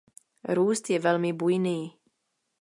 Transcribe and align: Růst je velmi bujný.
Růst 0.43 0.89
je 0.89 0.99
velmi 0.99 1.33
bujný. 1.33 1.99